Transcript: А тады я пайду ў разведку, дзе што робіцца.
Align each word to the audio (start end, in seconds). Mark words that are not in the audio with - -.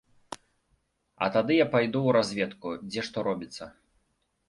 А 1.27 1.27
тады 1.35 1.53
я 1.59 1.67
пайду 1.77 1.99
ў 2.07 2.19
разведку, 2.19 2.69
дзе 2.91 3.01
што 3.11 3.29
робіцца. 3.33 3.73